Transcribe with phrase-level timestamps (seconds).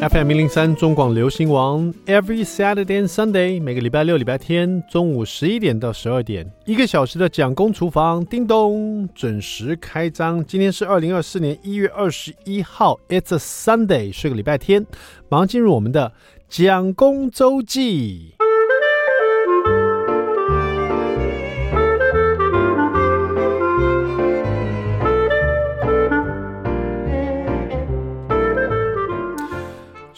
[0.00, 10.44] FM 零零三中广流行王，Every Saturday and Sunday，每个礼拜六、礼拜天中午十一点到十二点，一个小时的蒋公厨房，叮咚，准时开张。
[10.44, 14.86] 今天是二零二四年一月二十一号，It's a Sunday，是个礼拜天，
[15.28, 16.12] 马上进入我们的
[16.48, 18.34] 蒋公周记。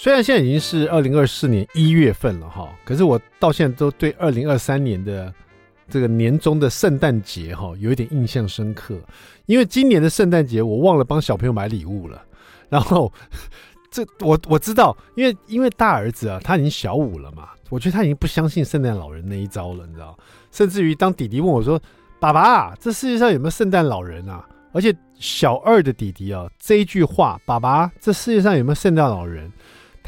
[0.03, 5.31] 虽然现在已经是二零二四年一月份了哈，可是我到现在都对二零二三年的
[5.91, 8.99] 这个年终的圣诞节哈有一点印象深刻，
[9.45, 12.25] 因为今年的圣诞节我忘了帮小朋友买礼物了。
[12.71, 13.13] 然后
[13.91, 20.19] 这我我知道，因为因为大儿子啊他已经小五了嘛，我觉得他已经不相信圣诞老人那一招了，你知道？
[20.51, 21.79] 甚至于当弟弟问我说
[22.19, 29.53] ：“爸爸，这世界上有没有圣诞老人啊？”而且小二的弟弟啊这一句话：“爸爸，这世界上有没有圣诞老人？”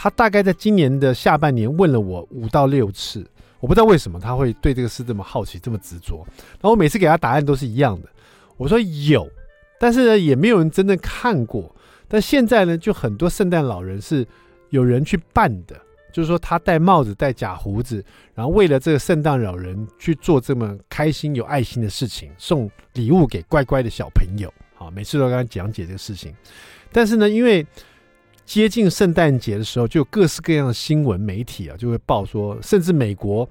[0.03, 3.25] 他大概在今年的下半年问了我五到六次，
[3.61, 6.27] 我不知道为什么他会对这个事这么好奇，这么执着。
[6.55, 8.09] 然后我每次给他答案都是一样的，
[8.57, 9.31] 我说有，
[9.79, 11.73] 但是呢也没有人真正看过。
[12.09, 14.27] 但现在呢，就很多圣诞老人是
[14.71, 15.81] 有人去扮的，
[16.13, 24.53] 就是说他戴帽子、戴假胡子，然后为了这个圣诞老人去做这么开心、有爱心的事情，送礼物给乖乖的小朋友。
[24.75, 26.35] 好，每次都跟他讲解这个事情。
[26.91, 27.65] 但是呢，因为
[28.45, 33.49] 接近圣诞节的时候，就有各式各样的新闻媒体啊，就会报说，甚至美国，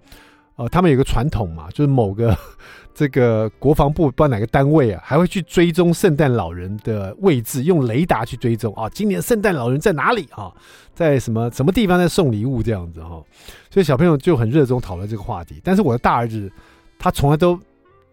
[0.56, 2.38] 呃，他们有个传统嘛，就是某个
[2.94, 10.52] 这个国防部不知道哪个单位啊，还会去追踪圣诞老人的位置，用雷达去追踪啊，今年圣诞老人在哪里啊，
[10.94, 13.24] 在什么什么地方在送礼物这样子哈、
[13.72, 15.60] 所以小朋友就很热衷讨论这个话题。
[15.64, 16.52] 但是我的大儿子，
[17.00, 17.58] 他从来都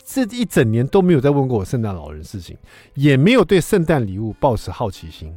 [0.06, 2.56] 这一整年都没有再问过我圣诞老人事情，
[2.94, 5.34] 也没有对圣诞礼物抱持好奇心。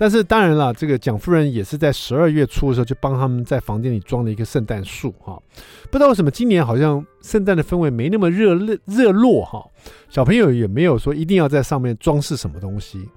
[0.00, 5.36] 但是当然了，这个蒋夫人也是在十二月初的时候就帮他们在房间里装了一个圣诞树哈。
[5.90, 9.60] 不知道为什么今年好像圣诞的氛围没那么热热热络哈，
[10.08, 13.08] 小朋友也没有说一定要在上面装饰什么东西，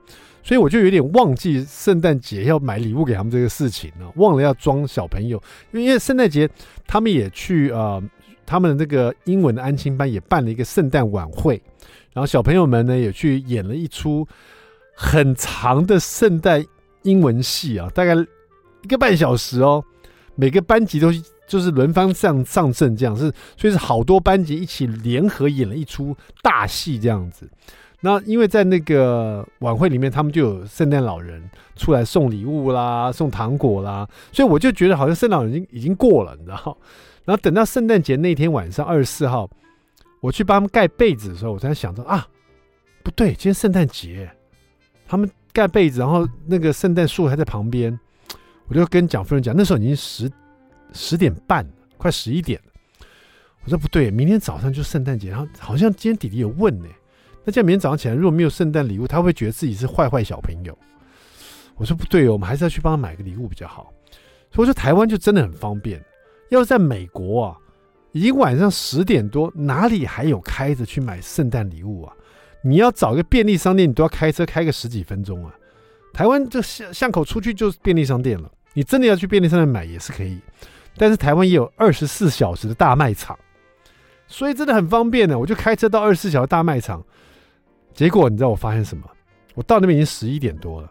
[0.41, 5.39] 所以我就有点忘记圣诞节要买礼物给他们这个事情了，忘了要装小朋友。
[5.71, 6.49] 因为圣诞节
[6.87, 8.01] 他们也去呃，
[8.43, 11.61] 他们的那个英文的安亲班也办了一个圣诞晚会，
[12.11, 14.27] 然后小朋友们呢也去演了一出。
[14.93, 16.65] 很长的圣诞
[17.03, 19.83] 英文戏啊，大概一个半小时哦。
[20.35, 21.11] 每个班级都
[21.45, 27.47] 就是轮番上上阵这样，是所以是好多班级一起联合演了一出大戏这样子。
[27.99, 31.43] 那因为在那个晚会里面，他们就有圣诞老人
[31.75, 36.77] 出来送礼物啦，送糖果啦，所以我就觉得好像圣诞老人已经已经过了，你知道。
[37.25, 39.47] 然后等到圣诞节那天晚上二十四号，
[40.21, 42.25] 我去帮他们盖被子的时候，我才想着啊，
[43.03, 44.31] 不对，今天圣诞节。
[45.11, 47.99] 他们盖被子，然后那个圣诞树还在旁边，
[48.69, 50.31] 我就跟蒋夫人讲，那时候已经十
[50.93, 52.71] 十点半，快十一点了。
[53.65, 56.87] 我说不对，明天早上就圣诞节，然后好像今天弟弟有问呢，
[57.43, 60.77] 那这样明天早上起来如果没有圣诞礼物，他会觉得自己是坏坏小朋友？
[61.75, 63.91] 我说不对哦，我们还是要去帮他买个礼物比较好。
[64.49, 66.01] 所以我说台湾就真的很方便，
[66.51, 67.57] 要是在美国啊，
[68.13, 72.13] 已经晚上十点多，哪里还有开着去买圣诞礼物啊？
[72.63, 75.53] 你要找个便利商店，你都要开车开个十几分钟啊。
[76.13, 78.51] 台湾这巷巷口出去就是便利商店了。
[78.73, 80.39] 你真的要去便利商店买也是可以，
[80.95, 83.37] 但是台湾也有二十四小时的大卖场，
[84.27, 85.37] 所以真的很方便的。
[85.37, 87.03] 我就开车到二十四小时大卖场，
[87.93, 89.09] 结果你知道我发现什么？
[89.55, 90.89] 我到那边已经十一点多了，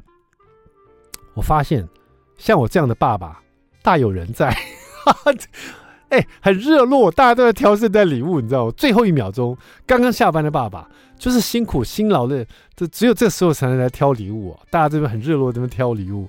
[1.34, 1.88] 我发现
[2.36, 3.41] 像我这样的爸爸
[3.82, 4.54] 大有人在。
[6.10, 8.72] 哎、很热络，大家都在挑圣诞礼物，你知道吗？
[8.76, 9.56] 最后一秒钟，
[9.87, 12.44] 刚刚下班的爸爸就是辛苦辛劳的，
[12.75, 14.60] 这只有这时候才能来挑礼物啊！
[14.71, 16.28] 大家这边很热络，这边挑礼物，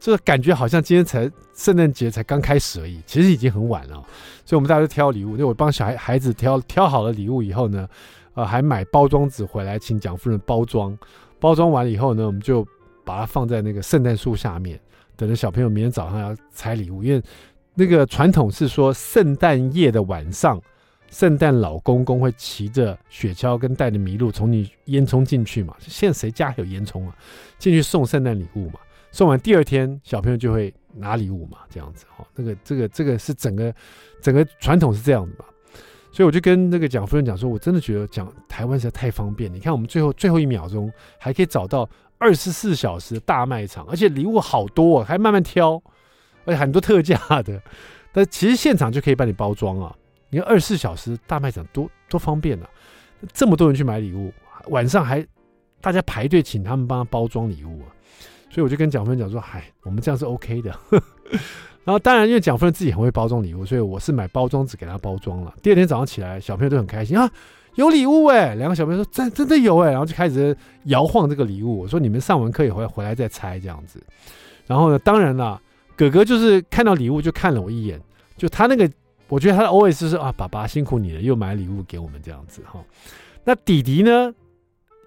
[0.00, 3.94] 这感觉好像今天才圣诞节才刚开始而已，其实已经很晚了。
[4.44, 7.88] 所以我们大家都挑礼物，就我帮小孩孩子挑挑好了礼物以后呢，
[8.34, 10.98] 呃，还买包装纸回来，请蒋夫人包装。
[11.38, 12.66] 包装完了以后呢，我们就
[13.04, 14.80] 把它放在那个圣诞树下面，
[15.16, 17.22] 等着小朋友明天早上要拆礼物，因为。
[17.74, 20.60] 那个传统是说，圣诞夜的晚上，
[21.10, 25.74] 圣诞老公公会骑着雪橇跟带着麋鹿从你烟囱进去嘛？
[25.80, 27.16] 现在谁家还有烟囱啊？
[27.58, 28.80] 进去送圣诞礼物嘛？
[29.12, 31.58] 送完第二天，小朋友就会拿礼物嘛？
[31.68, 33.74] 这样子哈，那个这个这个是整个
[34.20, 35.44] 整个传统是这样子嘛？
[36.12, 39.52] 所以我就跟那个蒋夫人讲说，我真的觉得讲台湾实在太方便。
[39.52, 41.88] 你看我们最后最后一秒钟还可以找到
[42.18, 45.80] 二十四小时的大卖场，而且礼物好多啊，还慢慢挑。
[46.44, 47.60] 而且很多特价的，
[48.12, 49.94] 但其实现场就可以帮你包装啊！
[50.28, 52.68] 你看二十四小时大卖场多多方便啊！
[53.32, 54.32] 这么多人去买礼物，
[54.68, 55.26] 晚上还
[55.80, 57.88] 大家排队请他们帮他包装礼物啊！
[58.50, 60.76] 所以我就跟蒋夫人讲说：“嗨，我们这样是 OK 的。
[61.84, 65.54] ”然后当然因为蒋夫人自己很会包装礼物，所以我是买包装纸给她包装了。
[65.62, 67.30] 第二天早上起来，小朋友都很开心啊，
[67.76, 68.54] 有礼物哎！
[68.56, 71.78] 两个小朋友说：“真真的有哎！”然后就开始摇晃这个礼物。
[71.78, 74.02] 我说：“你们上完课以后回来再拆这样子。”
[74.66, 75.60] 然后呢，当然了，
[76.00, 78.00] 哥哥就是看到礼物就看了我一眼，
[78.34, 78.90] 就他那个，
[79.28, 82.82] 我觉得他的 OS 是啊，爸爸辛苦你了，又买礼物给我们这样子哈。
[83.44, 84.34] 那弟弟呢，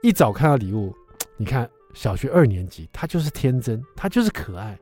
[0.04, 0.94] 一早看到礼物，
[1.36, 4.78] 你看小学二年级，他就是天真，他就是可爱，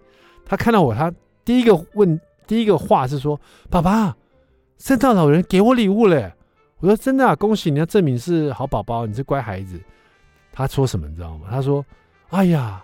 [0.45, 1.09] 他看到我，他。
[1.45, 3.39] 第一个问，第一个话是说
[3.71, 4.15] ：“爸爸，
[4.77, 6.31] 圣诞老人给我礼物嘞！”
[6.79, 9.79] 我说：“真的啊，恭喜你，要证明是好宝宝，你是乖孩子。”
[10.53, 11.47] 他说什么你知道吗？
[11.49, 11.83] 他说
[12.29, 12.83] ：“哎呀，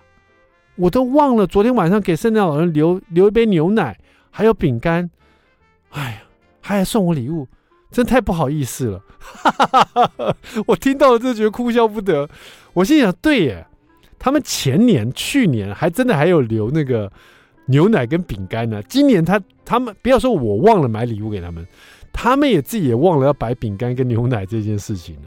[0.78, 4.00] 我都忘了昨天晚上给圣诞老人留留一杯牛奶，
[4.32, 5.10] 还有饼干。
[5.90, 6.22] 哎呀，
[6.62, 7.48] 还还送我礼物，
[7.92, 9.04] 真太不好意思了。
[10.66, 12.30] ”我听到了就觉得哭笑不得。
[12.74, 13.68] 我心想：“对耶，
[14.18, 17.12] 他们前年、去年还真的还有留那个。”
[17.70, 18.82] 牛奶跟饼干呢？
[18.84, 21.68] 今年他他们不要说我忘了买礼物给他们，
[22.14, 25.24] 他们也自己也忘了要摆饼干跟牛奶这件事情了。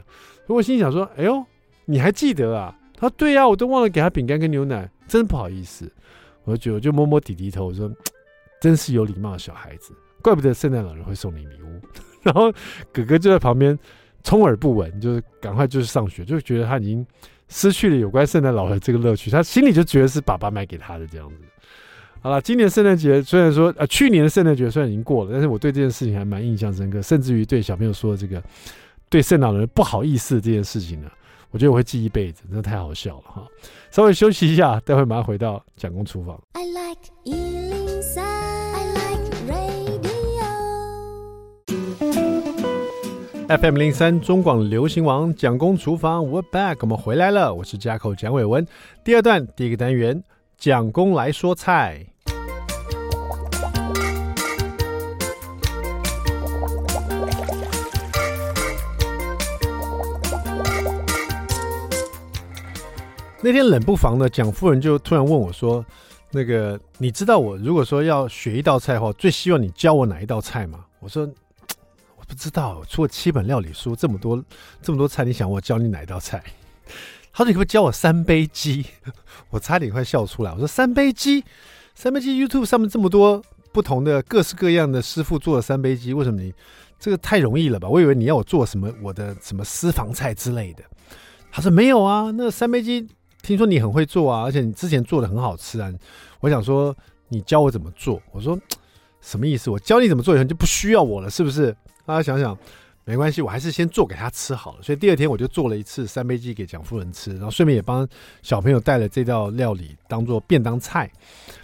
[0.47, 1.45] 所以我心想说：“哎呦，
[1.85, 5.91] 你还记得啊？”他说：“对呀，我都忘了给他饼干跟牛奶，真不好意思。”
[6.45, 7.91] 我就我就摸摸弟弟头，我说
[8.61, 9.93] ：“真是有礼貌的小孩子，
[10.23, 11.79] 怪不得圣诞老人会送你礼物。
[12.23, 12.51] ”然后
[12.91, 13.77] 哥哥就在旁边
[14.23, 17.05] 充耳不闻，就是赶快就是上学，就觉得他已经
[17.49, 21.35] 失去了有关圣诞老人这个乐趣，他心里就觉得是爸爸买给他的这样子。
[22.21, 28.41] 好了，今年圣诞节虽然说，呃，去年的圣诞节虽然已经过了，但是我对这件事情还蛮印象深刻，甚至于对小朋友说这个
[29.09, 31.11] 对圣诞老人不好意思这件事情呢，
[31.51, 33.45] 我觉得我会记一辈子，真的太好笑了哈。
[33.91, 36.41] 稍微休息一下，待会马上回到蒋公厨房。
[36.53, 39.71] I like 103, I like radio.
[43.57, 48.65] FM 零三中广流行王蒋公厨房，We're back，我们回来了，我是家口蒋伟文。
[49.03, 50.23] 第二段第一个单元，
[50.57, 52.05] 蒋公来说菜。
[63.43, 65.83] 那天冷不防的，蒋夫人就突然问我说
[66.29, 71.25] ：“那个，你知道我如果说要学一道菜的话，最希望你教我哪一道菜吗？”我说
[72.17, 74.43] ：“我不知道，出了七本料理书，这么多
[74.79, 76.43] 这么多菜，你想我教你哪一道菜？”
[77.33, 78.85] 他说：“你可不可以教我三杯鸡？”
[79.49, 80.51] 我差点快笑出来。
[80.51, 81.43] 我说：“三杯鸡，
[81.95, 83.41] 三杯鸡，YouTube 上面这么多
[83.71, 86.53] 不同的各式各样的师傅做的三杯鸡，为什么你
[86.99, 87.89] 这个太容易了吧？
[87.89, 90.83] 我以为你要我做什么我的什么私房菜之类的。”
[91.51, 93.09] 他说：“没有啊，那三杯鸡。”
[93.41, 95.91] 听说你很会做啊，而且你之前做的很好吃啊！
[96.39, 96.95] 我想说，
[97.27, 98.21] 你教我怎么做？
[98.31, 98.59] 我说
[99.19, 99.69] 什么意思？
[99.69, 101.75] 我教你怎么做以后你就不需要我了，是不是？
[102.05, 102.57] 大家想想，
[103.03, 104.81] 没关系，我还是先做给他吃好了。
[104.81, 108.07] 所以第二天我就做了一次三杯鸡给蒋夫人吃，然后顺便也帮
[108.41, 111.11] 小朋友带了这道料理当做便当菜。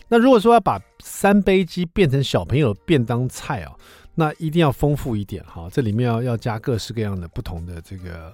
[0.07, 3.73] 那如果说要把三杯鸡变成小朋友的便当菜啊，
[4.15, 8.33] 那一定要丰富一点哈，这里面要要加各式各样的不同的这个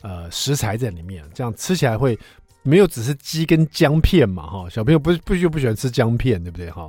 [0.00, 2.18] 呃食材在里面，这样吃起来会。
[2.62, 6.88] 没有只是鸡跟姜片嘛，哈，小朋友不不就不喜欢吃姜片，对不对，哈？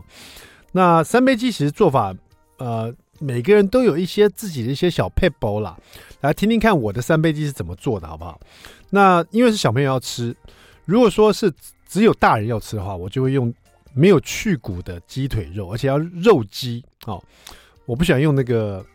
[0.72, 2.16] 那三杯鸡其实做法，
[2.58, 5.76] 呃，每个人都有一些自己的一些小配包啦，
[6.22, 8.40] 来听听看我的三杯鸡是怎么做的，好不好？
[8.92, 10.36] 那因为是小朋友要吃，
[10.86, 11.52] 如果说是
[11.88, 13.52] 只有大人要吃的话，我就会用
[13.94, 17.24] 没有去骨的鸡腿肉，而且要肉鸡哦，
[17.86, 18.86] 我不喜欢用那个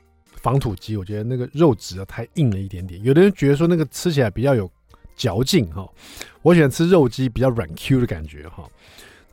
[0.40, 4.70] 防土鸡，我觉得那个肉质啊太硬了一点点，有的人觉得说那个吃起来比较有。
[5.18, 5.86] 嚼劲哈，
[6.40, 8.66] 我喜欢吃肉鸡比较软 Q 的感觉哈。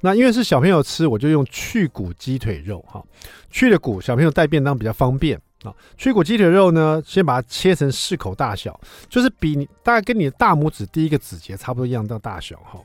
[0.02, 3.02] 那因为是小朋友吃，我就用去骨鸡腿肉哈。
[3.50, 5.74] 去了骨，小朋友带便当比较方便啊。
[5.98, 8.78] 去骨鸡腿肉呢，先把它切成适口大小，
[9.08, 12.80] 就是比你大概跟你的大拇指第一个指节差不多一样的大小哈。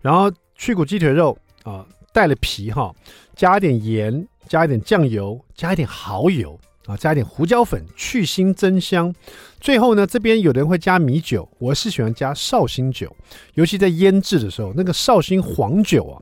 [0.00, 2.92] 然后去骨鸡腿肉啊，带了皮哈，
[3.36, 6.58] 加一点盐，加一点酱油，加一点蚝油。
[6.86, 9.14] 啊，加一点胡椒粉去腥增香。
[9.60, 13.14] 最后呢，这边有的人会加米酒，我是喜欢加绍兴酒，
[13.54, 16.14] 尤其在腌制的时候，那个绍兴黄酒啊，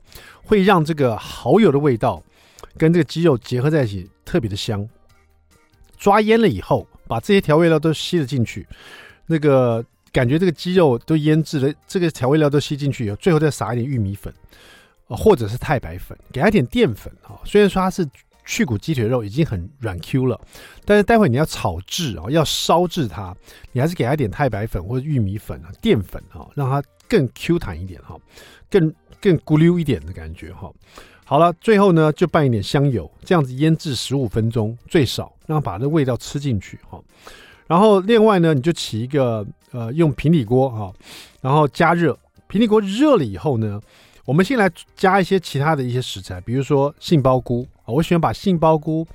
[0.43, 2.21] 会让这个蚝油的味道
[2.77, 4.87] 跟这个鸡肉结合在一起，特别的香。
[5.97, 8.67] 抓腌了以后，把这些调味料都吸了进去，
[9.27, 14.33] 那个感觉这个鸡肉都腌制了，这个调味料都吸进去以后，最后再撒一点玉米粉，
[15.07, 17.37] 或者是太白粉，给它一点淀粉啊。
[17.45, 18.07] 虽然说它是。
[18.47, 20.39] 去骨鸡腿肉已经很软 Q 了，
[20.85, 23.35] 但是待会你要炒制啊，要烧制它，
[23.73, 28.17] 你还是给它点太白粉或者玉米粉啊、淀粉啊，让它更 Q 弹一点哈，
[28.69, 30.71] 更更咕溜一点的感觉哈。
[31.25, 36.99] 好了，最后呢就拌一点香油，这样子腌制十五分钟最少，让它把这味道吃进去哈。
[37.67, 40.93] 然后另外呢，你就起一个呃用平底锅哈，
[41.41, 43.79] 然后加热，平底锅热了以后呢。
[44.27, 49.07] 我们先来加一些其他的一些食材，比如说杏鲍菇，我喜欢把杏鲍菇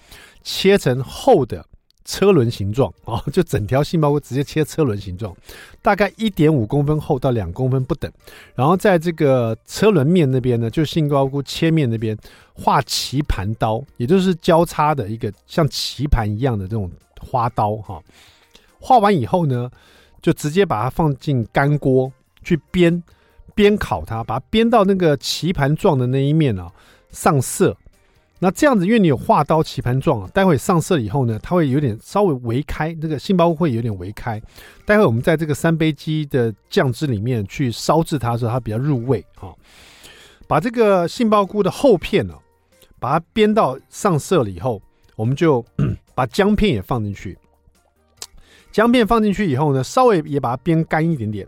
[0.43, 1.65] 切成厚的
[2.05, 5.35] 车轮形状啊，就整条杏鲍菇直接切车轮形状，
[5.81, 8.11] 大概一点五公分厚到两公分不等。
[8.55, 12.17] 然后在这个车轮面那边呢，就杏鲍菇切面那边
[12.55, 18.03] 画棋盘刀，也就是交叉的一个像棋盘一样的这种花刀哈。
[18.81, 19.71] 画完以后呢，
[20.21, 22.13] 就直接把它放进干锅
[22.43, 23.01] 去煸。
[23.55, 26.73] 煸烤它，把它煸到那个棋盘状的那一面啊
[27.11, 27.77] 上色。
[28.43, 34.43] 那这样子，因为你有画刀棋盘状，待会上色以后呢，它会有点稍微微开，那个杏鲍菇会有点微开。
[34.85, 39.55] 待会我们在这个三杯鸡的酱汁里面去烧制它的时候，它比较入味啊。
[40.49, 42.35] 把这个杏鲍菇的厚片呢，
[42.99, 44.83] 把它煸到上色了以后，
[45.15, 45.65] 我们就
[46.13, 47.39] 把姜片也放进去。
[48.73, 51.47] 姜片放进去以后呢，稍微也把它煸干一点点，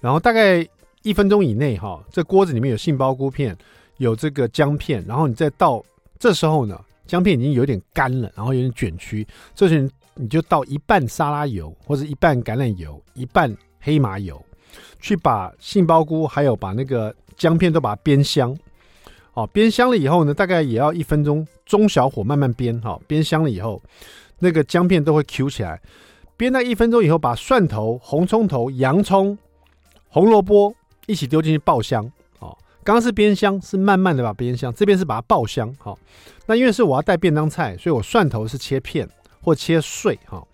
[0.00, 0.66] 然后大概。
[1.04, 3.58] 一分钟以内，哈，这锅子里面有杏鲍菇片，
[3.96, 5.82] 有这个姜片，然后你再倒，
[6.22, 9.26] 这时候呢，姜片已经有点干了，然后有点卷曲，
[9.56, 14.40] 这时候你就倒一半沙拉油或者一半橄榄油，一半黑麻油，
[15.00, 18.56] 去把杏鲍菇还有把那个姜片都把它煸香，
[19.34, 23.82] 哦，煸香了以后呢，大概也要一分钟，中小火慢慢煸，哈，煸香了以后，
[24.38, 25.82] 那个姜片都会 Q 起来，
[26.38, 29.36] 煸到一分钟以后，把蒜头、红葱头、洋葱、
[30.06, 30.72] 红萝卜。
[31.08, 32.08] 一起丢进去爆香，
[32.84, 35.96] 刚刚是煸香，是慢慢的把煸香，这边是把它爆香，好，
[36.46, 39.08] 那因为是我要带便当菜，所以我蒜头是切片
[39.40, 40.44] 或切碎，哈，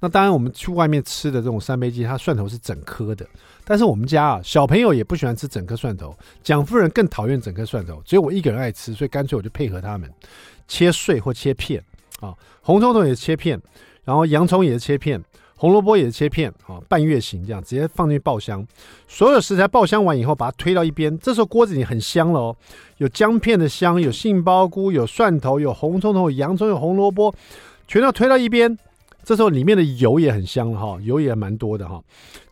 [0.00, 3.26] 那当然我们去外面吃的这种三杯鸡，它蒜头是整颗的，
[3.64, 10.10] 但是我们家啊，小朋友也不喜欢吃整颗蒜头，蒋夫人更讨厌整颗蒜头，只有我一个人爱吃，所以干脆我就配合他们，
[10.66, 11.84] 切碎或切片，
[12.20, 13.60] 啊，红葱头也是切片，
[14.02, 15.22] 然后洋葱也是切片。
[15.56, 18.64] 红萝卜也切片啊，半月形这样，直接放进去爆香。
[19.08, 21.18] 所有食材爆香完以后，把它推到一边。
[21.18, 22.56] 这时候锅子已经很香了哦，
[22.98, 27.34] 有姜片的香，有杏鲍菇，有蒜头，有红葱头，有洋葱，有红萝卜，
[27.88, 28.78] 全都推到一边。
[29.24, 32.00] 这时候里面的油也很香了哈，油也蛮多的哈。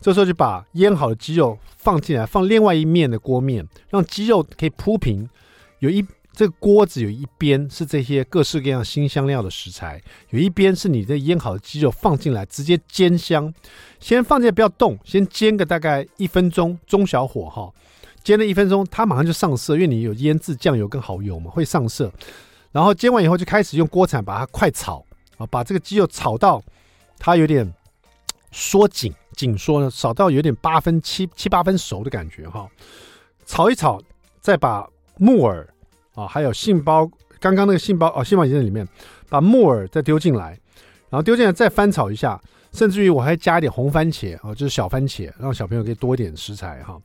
[0.01, 5.29] 这时候就把腌好的鸡肉放进来，放另外一面的锅面，让鸡肉可以铺平，
[5.79, 6.05] 有一。
[6.35, 13.53] 这个锅子有一边是这些各式各样新香料的食材，有一边是你的腌好的鸡肉放进来，直接煎香。
[14.01, 17.73] 先放进来不要动，先煎个大概一分钟，中小火哈，
[18.25, 22.13] 煎了一分钟，它马上就上色，因为你有腌制酱油跟蚝油嘛，会上色。
[22.73, 25.05] 然后煎完以后就开始用锅铲把它快炒
[25.39, 26.61] 啊，把这个鸡肉炒到
[27.17, 27.73] 它有点
[28.51, 32.69] 缩紧紧缩呢，炒到有点八分七七八分熟的感觉哈。
[33.47, 34.01] 炒一炒，
[34.41, 34.85] 再把
[35.17, 35.69] 木耳。
[36.15, 37.09] 啊，还有杏鲍，
[37.41, 38.87] 刚刚那个杏鲍哦，杏鲍已经在里面，
[39.29, 40.59] 把木耳再丢进来，
[41.11, 42.41] 然后丢进来再翻炒一下，
[42.73, 47.01] 甚至于我还加一点红番茄哦，就是小番茄，让小朋友可以多一点食材哈。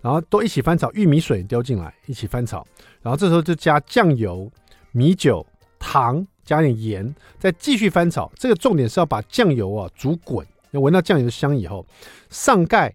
[0.00, 2.66] 然后都一起翻炒，玉米水丢进来一起翻炒，
[3.02, 4.50] 然后这时候就加酱油、
[4.90, 5.46] 米酒、
[5.78, 8.28] 糖，加点盐，再继续翻炒。
[8.34, 11.86] 这个重点是要把酱油啊煮滚，要闻到酱油的香以后，
[12.30, 12.92] 上盖，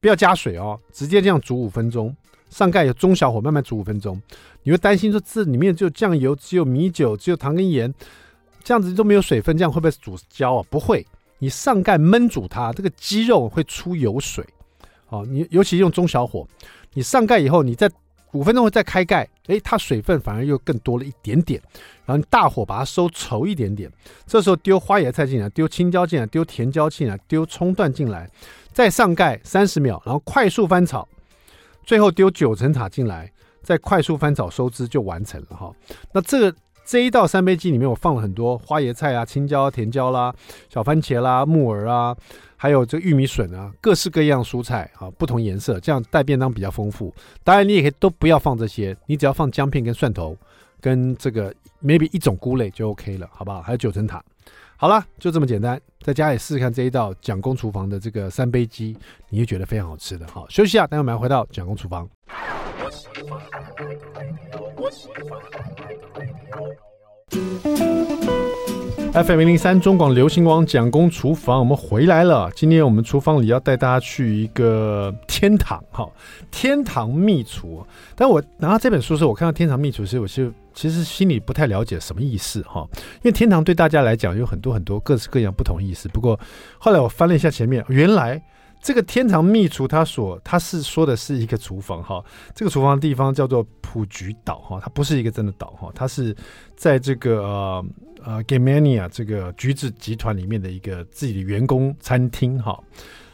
[0.00, 2.16] 不要加水哦，直接这样煮五分钟。
[2.50, 4.20] 上盖有中小火慢慢煮五分钟，
[4.62, 7.92] 你会担心说这里面只有酱油、只有米酒、只有糖跟盐，
[8.64, 10.64] 这样子都没有水分，这样会不会煮焦啊？
[10.68, 11.06] 不会，
[11.38, 14.44] 你上盖焖煮它，这个鸡肉会出油水。
[15.08, 16.46] 哦，你尤其用中小火，
[16.92, 17.90] 你上盖以后，你再
[18.32, 21.58] 五分钟后再开盖，诶，它水分反而又更多了一点点。
[22.04, 23.90] 然后你大火把它收稠一点点，
[24.26, 28.28] 这时候丢花椰菜进来，丢青椒进来，丢甜椒进来，丢葱段进来，
[28.72, 31.08] 再上盖三十秒，然后快速翻炒。
[31.88, 35.72] 最后丢九层塔进来，再快速翻炒收汁就完成了哈。
[36.12, 36.54] 那这个
[36.84, 40.30] 这一道三杯鸡里面，我放了很多花椰菜啊、青椒、甜椒啦、
[40.68, 42.14] 小番茄啦、木耳啊，
[42.56, 47.10] 还有这玉米笋啊，各式各样蔬菜啊，不同颜色，这样带便当比较丰富。
[47.42, 50.36] 当然你也可以都不要放这些，你只要放姜片跟蒜头，
[50.82, 51.50] 跟这个
[51.82, 53.62] maybe 一种菇类就 OK 了，好不好？
[53.62, 54.22] 还有九层塔。
[54.76, 58.96] 好了，就这么简单，在家里试试看这一道蒋公厨房的这个三杯鸡，
[59.28, 60.26] 你就觉得非常好吃的。
[60.28, 62.08] 好，休息一下，待会我们回到蒋公厨房。
[69.24, 72.48] FM 零零三中广流行网蒋公厨房，我们回来了。
[72.54, 76.08] 今天我们厨房里要带大家去一个天堂，哈，
[76.52, 77.84] 天堂秘厨。
[78.14, 80.52] 但我拿到这本书的时，我看到天堂秘厨时，我就。
[80.74, 86.08] 其实心里不太了解什么意思哈，因为天堂对大家来讲有很多很多各式各样不同意思。
[86.10, 86.38] 不过
[86.78, 88.40] 后来我翻了一下前面，原来
[88.80, 96.32] 这个天堂秘厨他所他是说的是一个厨房哈，这个厨房的地方叫做普橘岛哈，它不是一个真的岛哈，它是
[96.76, 97.84] 在这个
[98.24, 102.78] 呃 Germania 这个橘子集团里面的一个自己的员工餐厅哈。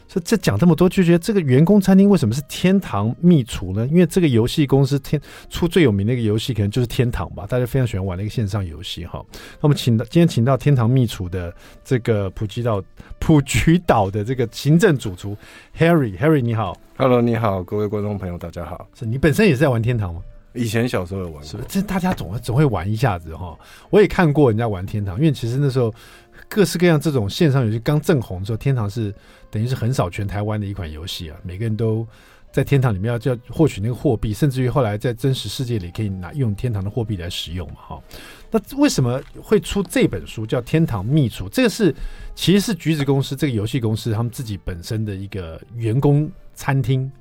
[0.07, 3.87] 所以这讲这么多，就觉得这个员工餐厅为什么是天堂秘厨呢？
[3.87, 9.25] 因为这个游戏公司天出最有名的一个游戏，可能就是天堂吧，大家非常喜欢玩的一个线上游戏哈。
[9.59, 12.81] 那么请到今天请到天堂秘厨的这个普吉岛
[13.17, 15.35] 普吉岛的这个行政主厨
[15.75, 18.87] Harry，Harry 你好，Hello 你好，各位观众朋友大家好。
[18.93, 20.21] 是你本身也是在玩天堂吗？
[20.55, 23.57] 以前小时候有玩过，这大家总总会玩一下子哈。
[23.89, 25.93] 我也看过人家玩天堂，因为其实那时候
[26.47, 29.13] 各式各样这种线上游戏刚正红的时候，天堂是
[29.51, 31.37] 等于是横扫全台湾的一款游戏啊。
[31.43, 32.07] 每个人都
[32.51, 38.01] 在天堂里面要要获取那个货币，甚至于后来在真实世界里可以拿用天堂的货币来使用嘛哈。
[38.49, 41.45] 那为什么会出这本书叫《天堂秘厨》？
[41.49, 41.93] 这个是
[42.33, 47.11] 其实是橘子公司这个游戏公司他们自己本身的一个员工餐厅。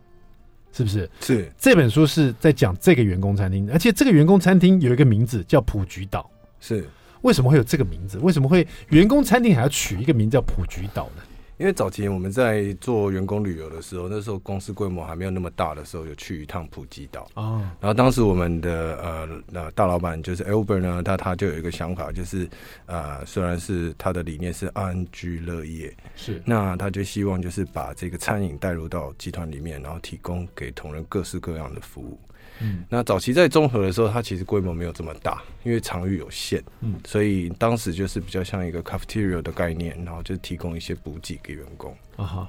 [0.76, 1.08] 是不是？
[1.20, 6.28] 是这本书是在讲这个员工餐厅，而且这个员工餐厅有一个名字叫普菊岛。
[6.60, 6.84] 是
[7.22, 8.18] 为什么会有这个名字？
[8.18, 11.22] 为什么会员工餐厅还要取一个名字叫普菊岛呢？
[11.56, 17.62] 因为早期我们在做员工旅游的时候，那时候公司规模还没有那么大的时候，有去一趟普吉岛哦。
[17.80, 22.48] 然后当时我们的呃呃大老板就是 Albert 呢，他他就有一个想法，就是
[22.86, 32.18] 呃虽然是他的理念是安居乐业，是那他就希望就是把这个餐饮带入到集团里面，然后提供给同仁各式各样的服务。
[32.60, 41.96] 嗯，那早期在综合的时候，它其实规模没有这么大，因为场域有限，嗯，所以当时就是比较像一个 cafeteria 的概念，然后就提供一些补给给员工。
[42.16, 42.48] 啊哈，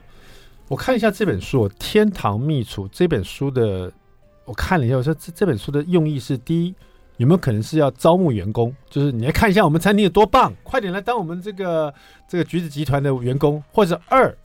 [0.68, 3.92] 我看一下这本书《天堂秘厨》这本书的，
[4.44, 6.76] 我看了一下，我说这这本书的用意是：第一，
[7.18, 8.76] 有没有可能是要招募员工？
[8.90, 11.94] 就是你来看一下我们餐厅有多棒，快点来当我们这个
[12.28, 14.36] 这个橘子集团的员工；或者二，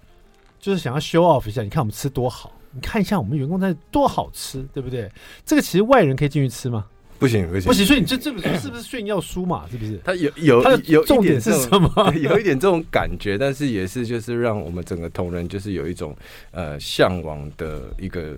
[0.59, 2.53] 就是想要 show off 一下，你看我们吃多好。
[2.73, 5.11] 你看一下我们员工餐多好吃，对不对？
[5.45, 6.87] 这个其实外人可以进去吃吗？
[7.21, 7.87] 不行，不行，不行。
[7.87, 9.67] 所以你这这是不是炫耀书嘛？
[9.71, 10.01] 是不是？
[10.03, 11.91] 它有有有重点是什么？
[12.19, 16.17] 有一点这种感觉，但是也是就是让我们整个同仁就是有一种
[16.51, 18.37] 呃向往的一个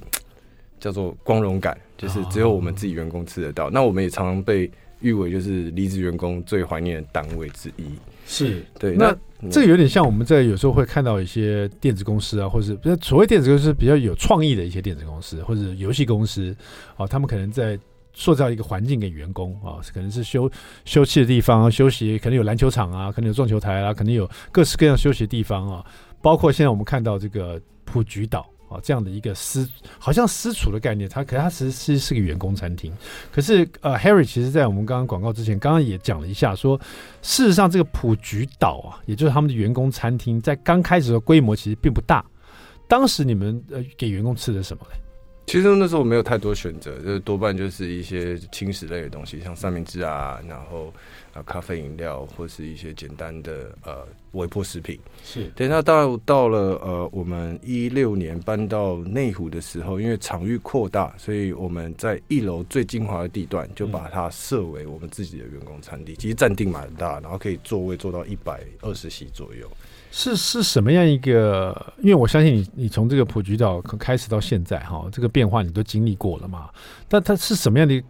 [0.81, 3.69] 叫做光荣感，就是只有我们自己员工吃得到。
[3.69, 4.71] 哦、那我们也常常被
[5.01, 7.85] 誉为就是离职员工最怀念的单位之一。
[8.27, 9.17] 是对，那。
[9.51, 16.55] 这有点像我们在有时候会看到一些电子公司啊，或者是所谓电子公司比较有创意的一些电子公司或者游戏公司
[16.97, 17.77] 啊，他们可能在
[18.13, 20.51] 塑造一个环境给员工啊，可能是休
[20.85, 25.85] 休憩的地方休息，可能有篮球场啊，可能有撞球台啊，可能有各式各样休息的地方啊，
[26.21, 28.47] 包括现在我们看到这个普菊岛。
[28.69, 32.91] 啊，这样的一个私，好像私厨的概念，它可它其实是是个员工餐厅。
[33.31, 36.81] 可是呃，Harry 其实在我们刚刚广告之前，刚刚也讲了一下说，
[37.21, 42.25] 事实上这个普菊岛啊，也就是他们的员工餐厅，在刚开始的规模其实并不大。
[42.89, 44.97] 当时你们呃给员工吃的什么呢？
[45.47, 50.93] 其实那时候没有太多选择，就是多半就是一些轻食类的东西，像三明治啊，然后。
[51.35, 55.01] 啊，咖啡饮料或是一些简单的呃微波食品。
[55.25, 66.15] 是，等下到到了呃，我们一六年搬到内湖的时候，因为场域扩大，所以我们在一楼最精华的地段就把它设为我们自己的员工餐厅。
[66.15, 69.67] 嗯、其实占地蛮大，然后可以座位做到一百二十席左右。
[70.13, 71.93] 是是什么样一个？
[71.99, 76.69] 因为我相信你，你从这个普吉岛开始到现在哈，这个变化你都经历过了嘛。
[77.09, 78.01] 但它是什么样的？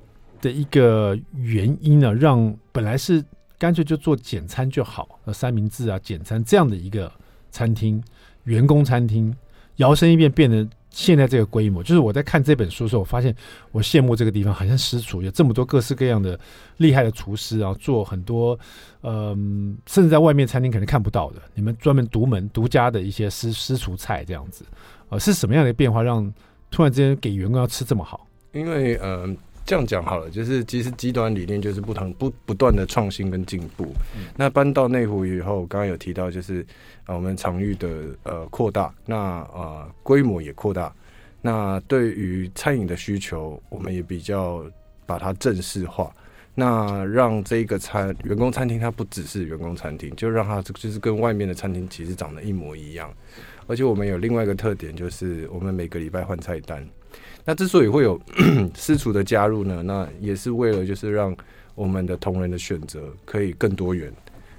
[0.43, 3.25] 的一个原因呢，让本来是
[3.57, 7.09] 干脆就做简餐就好，呃，三明治啊，简餐这样的一个
[7.53, 8.03] 餐厅，
[8.43, 9.33] 员工餐厅，
[9.77, 11.83] 摇身一变变得现在这个规模。
[11.83, 13.35] 就是我在看这本书的时候，我发现
[13.73, 16.39] 我羡慕这个地方，好像私厨有这么多各式各样的
[16.77, 18.59] 厉害的厨师啊，做很多，
[19.03, 24.65] 嗯，甚至在外面餐厅可能看不到的，你们专门独门独家的一些私私厨菜这样子，
[25.09, 26.33] 呃，是什么样的变化让
[26.71, 28.27] 突然之间给员工要吃这么好？
[28.53, 29.37] 因为嗯。
[29.65, 33.85] 这样讲好了，就是其实极端理念就是不同不不断的创新跟进步。
[34.17, 36.61] 嗯、那搬到内湖以后，刚刚有提到就是
[37.05, 37.89] 啊、呃，我们场域的
[38.25, 40.93] 呃扩大，那啊规、呃、模也扩大。
[41.41, 44.65] 那对于餐饮的需求，我们也比较
[45.07, 46.13] 把它正式化。
[46.55, 53.11] 那让这个餐员工餐厅它不只是员工餐厅，就让它就是跟外面的餐厅其实长得一模一样。
[53.67, 56.87] 而且我们有另外一个特点，就是我们每个礼拜换菜单。
[57.45, 58.21] 那之所以会有
[58.75, 61.37] 私厨的加入呢，那也是为了就是让
[61.75, 64.13] 我们的同仁的选择可以更多元，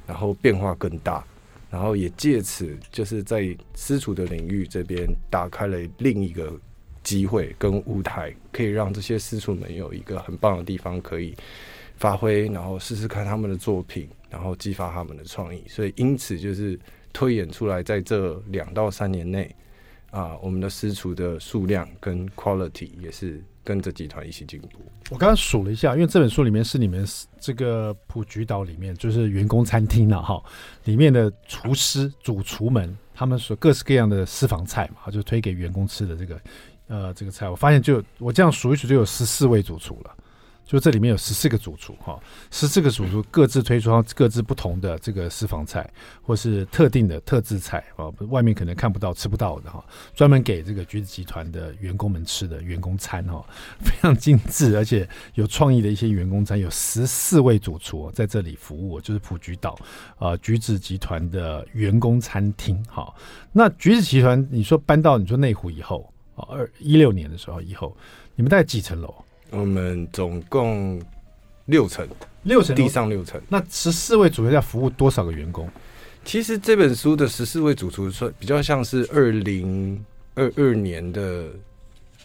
[0.06, 1.24] 然后变化更大，
[1.72, 6.52] 然后也借此就是在私厨的领域这边打开了另一个
[7.04, 11.34] 机会跟舞台，可以让这些私厨们有一个很棒的地方可以
[11.96, 15.64] 发挥，然后试试看他们的作品，然后激发他们的创意。
[15.68, 16.78] 所以因此就是
[17.14, 19.56] 推演出来，在这两到三年内。
[20.14, 24.70] 啊，我们的私厨的数量跟 quality 也是跟着集团一起进步。
[25.10, 27.04] 我刚刚数了一下，因为这本书里面是你们
[27.40, 30.40] 这个普菊岛里面就是员工餐厅了哈，
[30.84, 36.42] 里面的厨师主厨们他们所各式各样的私房菜嘛，就推给员工吃的这个
[36.88, 40.16] 呃这个菜，我发现就我这样数一数就有十四位主厨了。
[40.66, 45.88] 就这里面有十四个主厨哈，十四个主厨各自推出各自不同的这个私房菜，
[46.22, 49.84] 或是特定的特制菜啊，外面可能看不到、吃不到的哈，
[50.16, 53.46] 专门给这个橘子集团的员工们吃的员工餐哈，
[53.84, 59.78] 非常精致而且有创意的一些员工餐，有十四位主厨在这里服务，就是普橘岛
[60.18, 63.14] 啊橘子集团的员工餐厅哈。
[63.52, 67.96] 那橘子集团你说搬到你说内湖以后啊，二一六年的时候以后，
[68.36, 69.14] 你们大概几层楼？
[69.54, 71.02] 我们总共
[71.66, 72.08] 六层，
[72.44, 73.40] 六层地上六层。
[73.48, 75.70] 那十四位主厨要服务多少个员工？
[76.26, 80.04] 其实这本书的十四位主厨说比较像是二零
[80.36, 81.48] 二二年的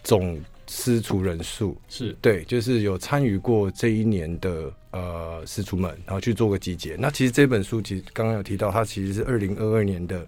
[0.03, 6.95] 总私厨人数，是对，就是有参与过这一年的呃私厨们，然后去做个集结。
[6.99, 10.27] 那其实这本书其实刚刚有提到，它其实是二零二二年的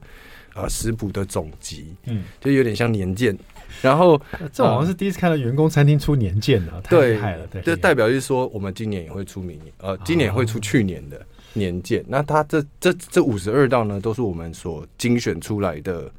[0.54, 3.36] 呃食谱的总集，嗯，就有点像年鉴。
[3.82, 4.20] 然后，
[4.52, 7.46] 这好像是第一次看到员工餐厅出年鉴了，太厉害了。
[7.46, 12.04] 对，这代表就是说，我们今年也会出明年，呃，今年也会出去年的年鉴。
[12.08, 16.10] 那它这这这五十二道呢，都是我们所精选出来的。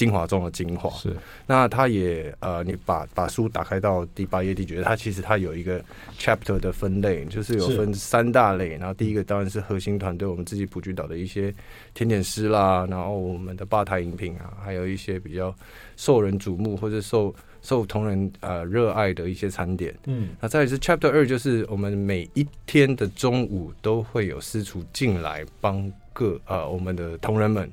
[0.00, 1.14] 精华中的精华是，
[1.46, 5.78] 那它也呃，你把把书打开到第八页第九页，它其实它有一个
[6.18, 8.78] chapter 的分类，就是有分三大类。
[8.78, 11.54] 然后第一个当然是核心团队，我们自己普橘岛的一些
[11.92, 15.54] 甜点师啦，然后我们的吧台饮品啊，还有一些比较
[15.98, 19.94] 受人瞩目或者受受同仁呃热爱的一些餐点。
[20.06, 27.70] 嗯，那再来是 chapter 二，就是我们每一天的中午都会有私厨进来帮各呃我们的同仁们。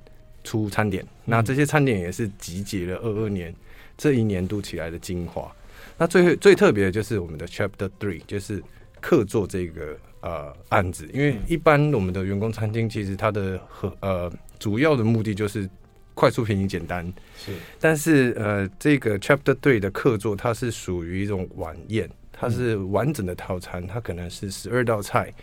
[0.47, 3.53] 出餐点，那这些餐点也是集结了二二年
[3.97, 5.53] 这一年度起来的精华。
[5.97, 8.63] 那最最特别的就是我们的 Chapter Three，就是
[9.01, 11.05] 客座这个呃案子。
[11.13, 15.69] 因为一般我们的员工餐厅其实它的和呃主要的目的就是
[16.13, 17.11] 快速、便宜、简单。
[17.37, 25.33] 是，但是呃这个 Chapter Three 的客座，它是属于一种晚宴，它是完整的套餐，它可能是十二道菜，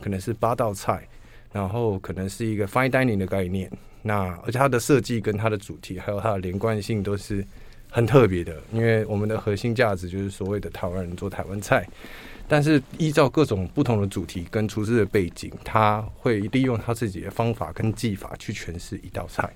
[0.00, 1.06] 可能是八道菜，
[1.54, 3.70] 然后可能是一个 Fine Dining 的概念。
[4.02, 7.42] 那而且它的设计跟它的主题还有它的连贯性都是
[7.90, 11.88] 很特别的，因为我们的核心价值就是所谓的台湾人做台湾菜，
[12.46, 19.50] 但是依照各种不同的主题跟厨师的背景，他会利用他自己的方法跟技法去诠释一道菜。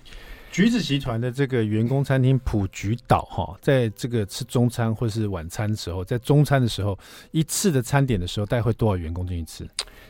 [0.50, 6.98] 橘子集团的这个员工餐厅普橘岛哈，在这个吃中餐或是晚餐的时候，在中餐的时候，
[7.32, 9.68] 一次的餐点的时候，大概会多少员工进去吃？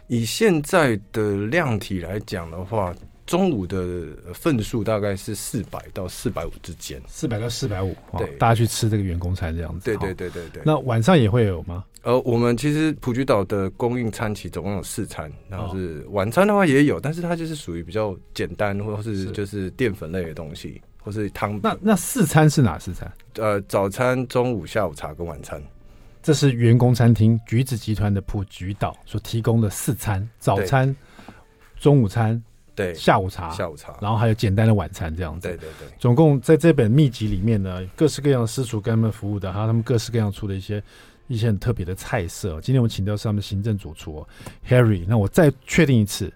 [0.09, 2.92] 以现在的量体来讲的话。
[3.29, 9.85] 中午的份数大概是四百到四百五之间，四百到四百五，对，大家去吃这个员工餐这样子。
[9.85, 10.62] 对对对对对。
[10.64, 11.85] 那晚上也会有吗？
[12.01, 21.61] 呃，我们其实普吉岛的供应餐期总共有四餐，然后是晚餐的话也有，但是它就是属于比较简单，或者是就是淀粉类的东西，或是汤。
[21.62, 23.12] 那那四餐是哪四餐？
[23.35, 25.62] 呃，早餐、中午、下午茶跟晚餐。
[26.22, 30.94] 这是员工餐厅橘子集团的普橘岛所提供的四餐：早餐、
[31.78, 32.42] 中午餐。
[32.74, 35.48] 对，下午茶，下午茶，然后还有简单的晚餐这样子。
[35.48, 40.81] 对对对，总共在这本秘籍里面呢，各式各样的私厨跟他们服务的，还有他们各式各样出的一些
[41.26, 42.61] 一些很特别的菜色。
[42.61, 44.24] 今天我们请到是他们行政主厨
[44.68, 45.04] Harry。
[45.09, 46.33] 那我再确定一次，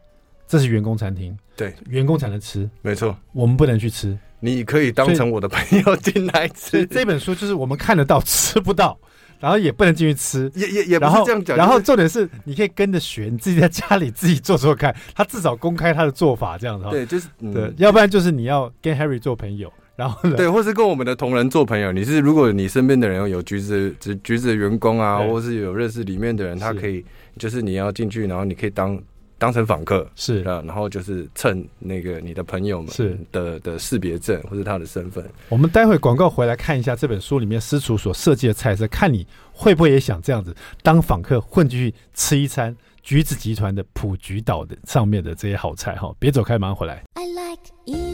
[0.48, 4.18] 这是员工餐厅，对，员工才能吃，没错，我们不能去吃。
[4.40, 6.84] 你可以当成我的朋友进来吃。
[6.86, 8.98] 这本书就是我们看得到，吃不到。
[9.42, 11.56] 然后也不能进去吃，也也也不是这样讲。
[11.56, 14.94] 然后重点是，你可以跟着学，你自己在家里 自己做做看。
[15.16, 16.86] 他至少公开他的做法，这样子。
[16.90, 21.90] 对，就是、嗯、对，要不然就是你要跟 Harry 做朋友，然后对，或是跟我们的同仁做朋友。
[21.90, 27.04] 你是如果你身边的人有橘子橘橘子的员工啊，或是有认识里面的人，他可以，
[27.36, 28.96] 就是你要进去，然后你可以当。
[29.42, 35.28] 当成访客是啊，然后就是蹭那个你的朋友们是的的识别证或者他的身份。
[35.48, 46.14] 我们待会广告回来看一下这本书里面私厨所设计的菜色，看你会不会也想这样子当访客混进去吃一餐橘子集团的普橘岛的上面的这些好菜哈！
[46.20, 47.02] 别走开，马上回来。
[47.14, 48.11] I like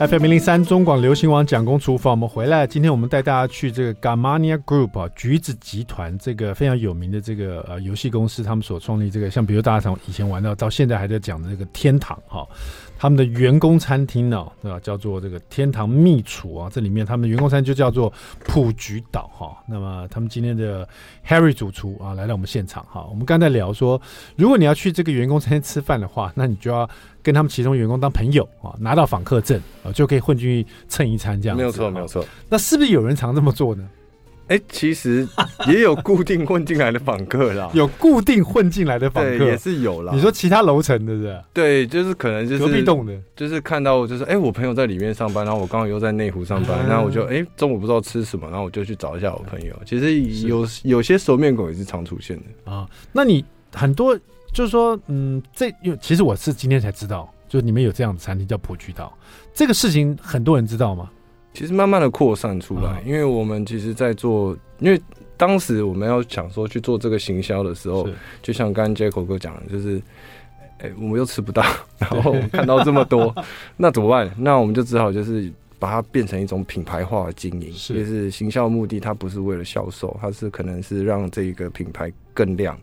[0.00, 2.66] FM 零零三中广流行网蒋公厨房，我们回来。
[2.66, 12.46] 今天我们带大家去这个 Gamania Group 啊，橘子集团这个非常有名的这个呃游戏公司，他们所创立这个，像比如大家从以前玩到，到现在还在讲的这个天堂哈。
[12.98, 14.80] 他们的员工餐厅呢，对吧？
[14.80, 18.10] 叫做这个天堂秘厨啊，这里面他们的员工餐就叫做
[18.44, 19.54] 普橘岛哈。
[19.66, 20.88] 那么他们今天的
[21.26, 23.06] Harry 主厨啊来到我们现场哈。
[23.10, 24.00] 我们刚才聊说，
[24.36, 26.88] 如果你要去这个员工餐厅吃饭的话，那你就要
[27.22, 31.56] 跟他们其中员工当朋友啊，拿到访客证啊，就可以混进去蹭一餐这样。
[31.56, 32.24] 没有错，没有错。
[32.48, 33.88] 那是不是有人常这么做呢？
[34.48, 35.24] 哎、欸，其实
[35.68, 40.12] 也有固定混进来的访客啦， 有固定混进来的访客也是有啦。
[40.12, 41.40] 你说其他楼层的是？
[41.54, 49.72] 对，就是可能就是隔壁栋的，就是看到就是哎、欸，我朋友在里面上班，然后我刚好又在内湖上班，然后我就哎、欸、中午不知道吃什么，然后我就去找一下我朋友。
[49.86, 52.88] 其实有有些熟面孔也是常出现的啊。
[53.12, 54.18] 那你很多
[54.52, 59.12] 就是说，嗯，这有其实我是今天才知道，就是你们有这样的餐厅叫普菊岛，
[59.54, 61.10] 这个事情很多人知道吗？
[61.52, 65.00] 其实慢慢的扩散出来，因为我们其实，在做，因为
[65.36, 68.08] 当时我们要想说去做这个行销的时候，
[68.40, 70.00] 就像刚刚 Jaco 哥讲的，就是，
[70.78, 71.64] 哎，我们又吃不到，
[71.98, 73.34] 然后看到这么多，
[73.76, 74.32] 那怎么办？
[74.38, 82.78] 那我们就只好就是把它变成一种品牌化的经营，就是行销目的，它不是为了销售，它是可能是让这一个品牌更亮，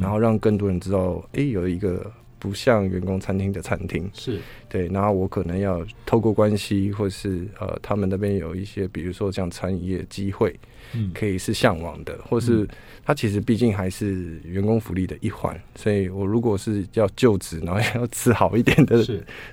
[0.00, 2.12] 然后让更多人知道，哎，有一个。
[2.42, 10.58] 不像员工餐厅的餐厅是对，然后我可能要透过关系，或是呃，他们那边有一些，比如说像餐饮业机会，
[10.94, 12.66] 嗯，可以是向往的，或是
[13.04, 19.04] 他其实毕竟还是员工福利的一环，所以我如果是要就职，然后要吃好一点的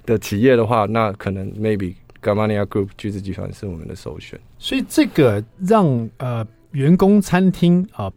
[0.06, 4.40] 的企业的话，那可能 maybe Gamania Group 橘子集团是我们的首选。
[4.58, 8.10] 所以这个让呃员工餐厅啊、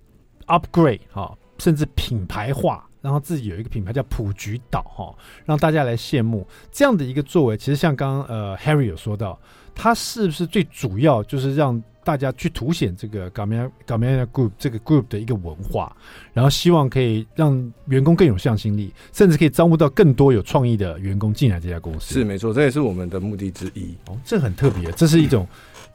[0.47, 2.85] 呃、upgrade 啊、呃，甚至品牌化。
[3.03, 5.11] 然后自己有一个品牌叫普菊岛哈，
[5.47, 7.57] 让大家来羡慕这样的一个作为。
[7.57, 9.41] 其实像刚刚呃 Harry 有说到，
[9.75, 15.97] 他是不是最主要就是让大家去凸显这个 Gamania Gamania Group 这个 group 的一个文化，
[16.35, 22.13] 然后希望可以让员工更有向心力，甚至可以招募到更多有创意的员工进来这家公司。
[22.13, 23.97] 是没错，这也是我们的目的之一。
[24.09, 25.49] 哦，这很特别，这是一种。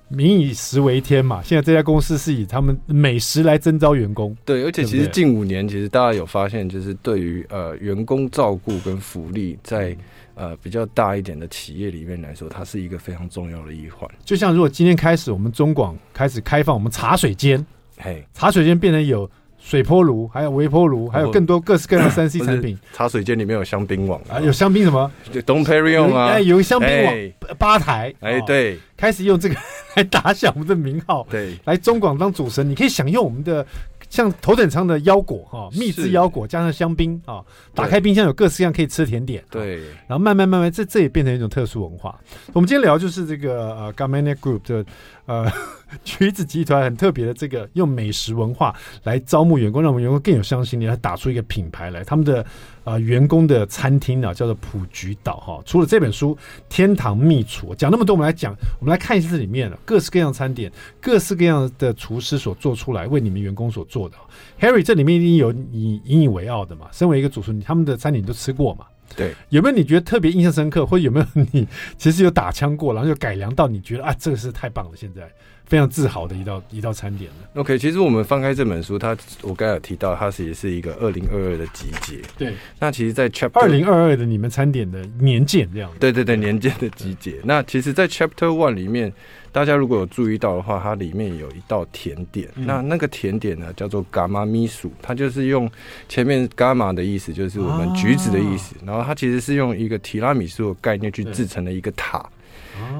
[0.08, 4.36] 民以食为天嘛，现在这家公司是以他们美食来征招员工。
[4.46, 9.96] 对，而且其实近五年，其实大家有发现，就是对于呃员工照顾跟福利，在
[10.36, 14.10] 呃比较大一点的企业里面来说，它是一个非常重要的一环。
[14.24, 17.66] 就像如果今天开始，我们中广开始开放我们茶水间，
[17.98, 19.30] 嘿，茶水间变成有。
[19.66, 22.78] 水波炉，还有微波炉，还有更多各式各样的三 C 产品。
[22.94, 27.16] 茶水间里面有香槟网啊，有香槟什么？Don Perignon 啊，哎，有香槟网
[27.58, 29.56] 吧台，哎，对，开始用这个
[29.96, 33.66] 来打响我们的名号，对，来中广当主神，你可以享用我们的。
[34.08, 39.44] 像头等舱的腰果哈，蜜汁腰果加上香槟啊，打开冰箱有各式各样可以吃的甜点。
[39.50, 42.18] 对，然后慢慢慢慢，这这也变成一种特殊文化。
[42.54, 44.86] 我们今天聊就是这个呃，Gamania Group 的
[45.26, 45.52] 呃
[46.04, 52.04] 橘子集团很特别的这个用美食文化来招募员工，让我们员工更有向心力，来打出一个品牌来。
[52.04, 52.46] 他们的
[52.84, 55.62] 呃员工的餐厅啊，叫做普菊岛哈。
[55.66, 56.36] 除了这本书
[56.70, 60.72] 《天堂秘厨》讲那么多，我们来讲，我们来看一下这里面各式各样餐点，
[61.02, 64.16] 各式各样的厨师所做出来为你们员工所做的。
[64.60, 66.88] Harry，这里面一定有你引以为傲的嘛？
[66.92, 68.86] 身为一个主厨，你他们的餐点你都吃过嘛？
[69.16, 71.68] 对，有没有你觉得特别印象深刻，或者有没有你
[71.98, 75.30] 其实有打枪过，然后就改良到你觉得啊，这个是太棒了，现在
[75.66, 77.50] 非常自豪的一道一道餐点了。
[77.56, 82.22] OK，其实我们翻开这本书，它我刚才有提到，它其实是一个二零二二的集结。
[82.38, 85.92] 对，那其实，在 Chapter 二零二二的你们餐点的年鉴这样。
[86.00, 87.40] 对对对，年鉴的集结。
[87.44, 89.14] 那其实，在 Chapter One 里面。
[89.56, 95.72] 大家如果有注意到的话，它里面有一道甜点，嗯、那那个甜点呢叫做伽马米薯，它就是用
[96.10, 102.30] 前面伽马的意思，就是我们橘子的意思，啊、然后它其实是用一个提拉米苏的概念去制成了一个塔。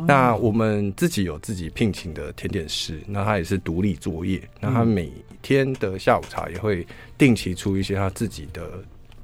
[0.08, 5.12] 那我们自己有自己聘请的甜点师，那他也是独立作业，那他每
[5.42, 6.86] 天的下午茶也会
[7.18, 8.62] 定期出一些他自己的。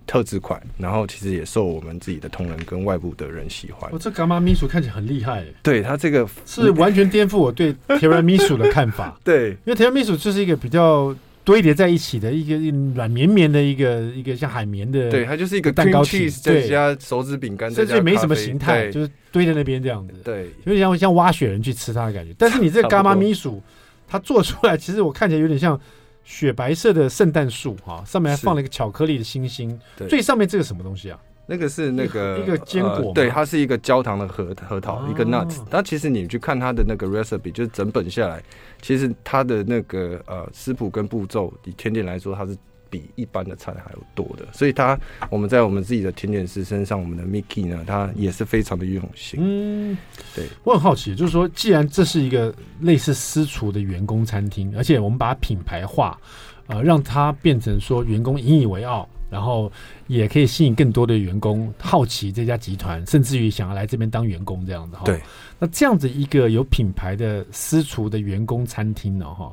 [0.07, 3.89] 特制款，然后其实也受我们自己的同仁跟外部的人喜欢。
[3.93, 5.45] 哦，这伽马秘书看起来很厉害。
[5.63, 9.17] 对，他这个是完全颠覆我对提拉米苏的看法。
[9.23, 12.57] 对，因为提拉米苏就是一个比较堆叠在一起的一个
[12.95, 15.09] 软绵绵的一个一个像海绵的。
[15.09, 20.13] 对，它就是一个蛋糕体，再加手指饼干，甚至没什么形态，就是堆在那边这样子。
[20.23, 22.33] 对，有点像像挖雪人去吃它的感觉。
[22.37, 23.61] 但是你这个伽马米薯，
[24.07, 25.79] 它做出来其实我看起来有点像。
[26.23, 29.77] 雪白色的圣诞树哈，上面还放了一个巧克力的星星。
[29.97, 31.19] 对，最上面这个什么东西啊？
[31.51, 35.61] 那个是那个一个坚果、呃，对，它是一个焦糖的核核桃，啊、一个 nuts。
[35.69, 38.41] 但其实你去看它的那个 recipe，就是整本下来，
[38.81, 42.57] 其实它的那个呃食谱跟步骤，以甜点来说，它是。
[42.91, 49.39] 比一般的菜还要多的，所以它我们在我们自己的甜点师身上，我们的 Mickey 呢，他也是非常的用心。
[49.41, 49.97] 嗯，
[50.35, 56.19] 对，我很好奇，就是说，既然这是一个类似私厨的员工餐厅，而且我们把它品牌化，
[56.67, 59.71] 呃，让它变成说员工引以为傲，然后
[60.07, 65.03] 也可以吸引更多的员工好奇这家集团，甚至于想要来这边当员工这样子哈。
[65.05, 65.21] 对，
[65.57, 69.51] 那这样子一个有品牌的私厨的员工餐厅呢，哈。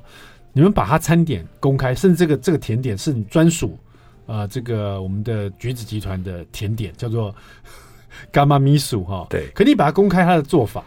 [0.53, 3.79] 你们把它餐点公开，甚至这个这个甜点是你专属，
[4.27, 7.33] 呃，这个我们的橘子集团的甜点叫做
[8.33, 9.29] 伽马米薯哈。
[9.31, 10.83] 对，可你把它公开它的做法，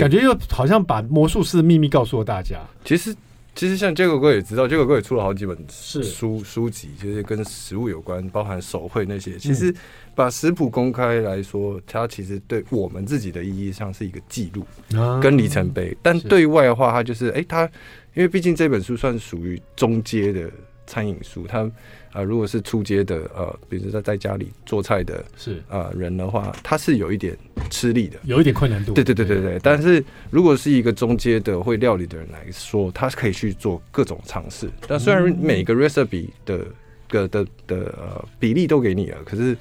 [0.00, 2.58] 感觉又好像把魔术师的秘密告诉了大家。
[2.84, 3.14] 其实
[3.54, 9.36] 其实像杰哥也知道，杰哥也出了好几本是书书籍，就是跟食物有关，包含手绘那些。
[9.36, 9.74] 其实
[10.14, 14.64] 把食谱公开来说，它其实对我们自己的意义上是一个记录
[15.20, 15.96] 跟里程碑。
[16.02, 17.64] 但对外的话，它就是哎，它
[18.14, 20.50] 因为毕竟这本书算属于中阶的
[20.92, 21.70] 餐饮书，他。
[22.12, 27.34] 啊、呃，如果是出街的呃，比如说在家里做菜的，是啊、呃、人的话，他是有一点
[27.70, 28.92] 吃力的，有一点困难度。
[28.92, 29.58] 对对对对对。
[29.62, 34.68] 但是如果是一个中阶的会料理的人来说，他可以去做各种尝试。
[34.86, 36.66] 但虽然每个 recipe 的
[37.08, 39.56] 个的的呃比例都给你了，可是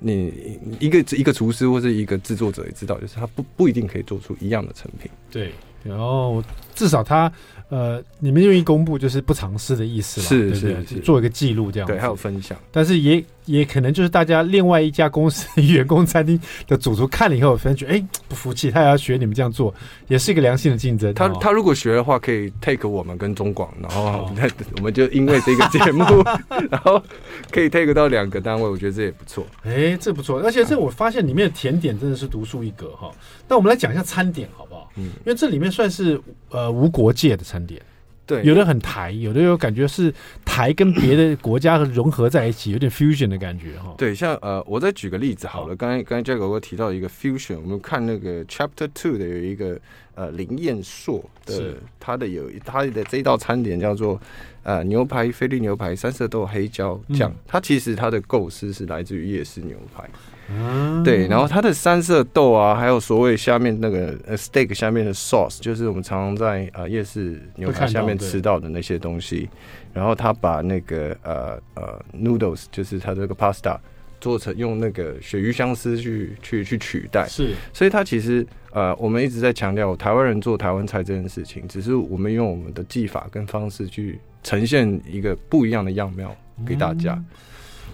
[0.00, 5.08] 你一个一个厨师或是一个制作者也知道，就是他不不一定可以做出一样的成品。
[5.30, 5.52] 对，
[5.84, 6.42] 然后
[6.74, 7.32] 至少他。
[7.72, 13.24] 呃，你们愿意公布就是不尝试的意思了，是是是，做一个记录这样，对，还有分享，但是也。
[13.46, 19.74] 也可能就是大家另外一家公司员工餐厅的主厨看了以后，发觉哎不服气，他也要学你们这样做，
[20.06, 21.12] 也是一个良性的竞争。
[21.12, 24.30] 他他如果学的话，可以 take 我们跟中广，然后
[24.78, 26.04] 我们就因为这个节目，
[26.70, 27.02] 然后
[27.50, 29.44] 可以 take 到两个单位，我觉得这也不错。
[29.64, 33.10] 哎，这不错，而且这我发现里面的甜点真的是独树一格哈。
[33.48, 34.88] 那我们来讲一下餐点好不好？
[34.94, 37.80] 嗯，因为这里面算是呃无国界的餐点。
[38.24, 43.92] 对，有的很台，有的又感觉是台跟别的国家融合在一起，有点 fusion 的感觉哈。
[43.98, 49.78] 对，像呃，我再举个例子好了，刚才刚才 Jack 哥提到一个 fusion，我们看那个 Chapter Two 的有一个
[50.14, 54.18] 呃林彦硕的，他的有他的这一道餐点叫做
[54.62, 60.08] 呃牛排菲力牛排三色豆黑椒酱，它、嗯、其实它的构思是来自于夜市牛排。
[60.50, 69.48] 嗯，对，然后它的三色豆啊，还有所谓下面那个呃 steak 下面的 sauce，就是我们常常在呃夜市牛排下面吃到的那些东西。
[69.94, 73.78] 然后他把那个呃呃 noodles，就是他这个 pasta
[74.20, 77.26] 做成用那个鳕鱼香丝去去去取代。
[77.28, 86.34] 是，所以他其实呃我们一直在强调台湾人做台湾菜这件事情，只是我们用我们的技法跟方式去呈现一个不一样的样貌
[86.66, 87.14] 给大家。
[87.14, 87.24] 嗯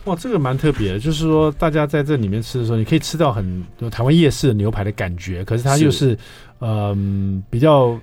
[0.09, 6.17] 哇，这个蛮特别的，就是说大家在这里面吃的时候，你可以吃到很多台湾夜市的牛排的感觉，可是它又是
[6.61, 7.99] 嗯、呃、比较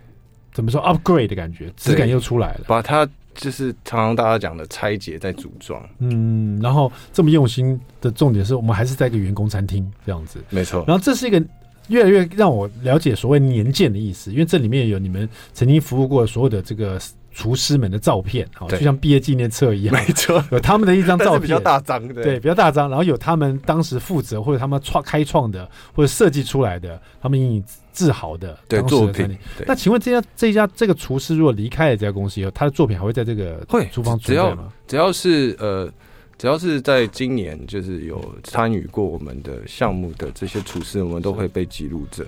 [0.54, 2.62] 怎么说 upgrade 的感觉，质感又出来了。
[2.68, 10.84] 把它就是常常大家讲的拆解再组装，嗯，然后这么用心的重点是我们还是在一个员工餐厅这样子，没错。
[10.88, 11.44] 然后这是一个
[11.88, 17.02] 越来越让我了解所谓年鉴的意思，因为这里面有你们曾经服务过所有的这个。
[17.36, 29.38] 厨师们的照片，好，就像毕业纪念册一样，没错， 有他们的一张照片，比较大张，对，对，比较大张，然后有他们当时负责或者他们创开创的或者设计出来的，他们引以自豪的对作品。
[29.68, 34.72] 那请问这家这家这个厨师如果离开了这家公司以后，他的作品还会在这个会厨房存在吗？
[34.88, 35.92] 只要是呃，
[36.38, 42.26] 只要是在今年就是有参与过我们的项目的这些厨师，我们都会被记录着。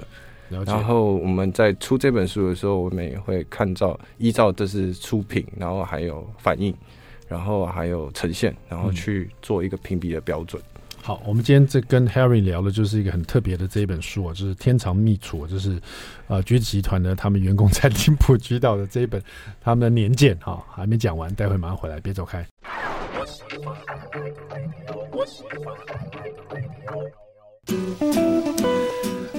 [0.50, 6.74] 然后我们在出这本书的时候，我们也会看照依照这是出品，然后还有反应，
[7.28, 10.62] 然后还有呈现，然后去做一个评比的标准。
[10.74, 15.80] 嗯、好，我们今天这跟 Harry 聊的就是一个很特别的这一本书啊，就是《天长秘厨》，就是
[16.28, 19.22] 呃橘子集团的他们员工餐厅普及到的这一本
[19.62, 22.46] 他们的年鉴哈，还没讲完，待会马上回来，别走开。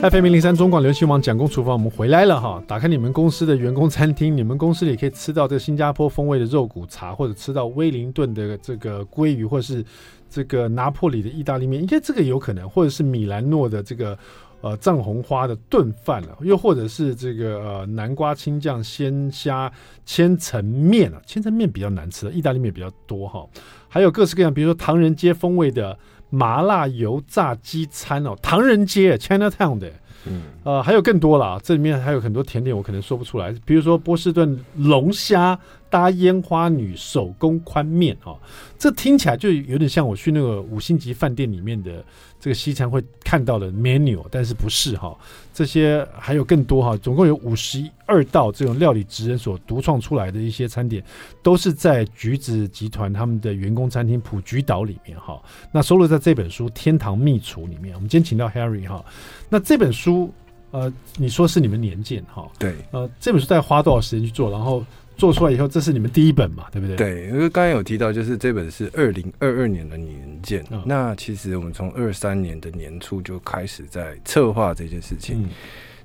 [0.00, 2.62] FM 零零三中广流行网蒋公厨房，我们回来了哈！
[2.68, 9.84] 打开你们公司的员工餐厅，你们公司里可以吃到这个新加坡风味的肉骨茶，或者吃到威灵顿的这个鲑鱼，或者是
[10.30, 14.16] 这个拿破里的意大利面，应该这个有可能，或者是米兰诺的这个
[14.60, 19.70] 呃藏红花的炖饭了，又或者是这个呃南瓜青酱鲜虾
[20.06, 23.44] 千层面啊，千层面比较难吃的，意大利面比较多哈，
[23.88, 25.98] 还有各式各样，比如说唐人街风味的。
[26.30, 29.90] 麻辣油炸鸡餐哦，唐人街 Chinatown 的，
[30.26, 35.58] 嗯，呃，还有更多了，这里面还有很多甜点，我可能说不出来，比如说波士顿龙虾
[35.90, 38.38] 搭烟花女手工宽面哦，
[38.78, 42.04] 这听起来就有点像我去那个五星级饭店里面的。
[42.40, 45.12] 这个西餐会看到的 menu，但是不是哈？
[45.52, 51.02] 这些还有更多哈，总共有五十二道这种料理职人所独创出来的一些餐点，
[51.42, 55.42] 都是在橘子集团他们的员工餐厅普橘岛里面哈。
[55.72, 57.92] 那收录在这本书《天堂秘厨》里面。
[57.96, 59.04] 我们今天请到 Harry 哈，
[59.48, 60.32] 那这本书
[60.70, 62.48] 呃，你说是你们年鉴哈？
[62.56, 64.48] 对，呃，这本书大概花多少时间去做？
[64.48, 64.84] 然后。
[65.18, 66.94] 做出来以后，这是你们第一本嘛，对不对？
[66.96, 70.64] 对，因为刚才有提到，就是这本是二零二二年的年鉴。
[70.70, 70.80] 哦。
[70.86, 75.50] 那其实我们从二三年的年初就开始在策划这件事情，嗯、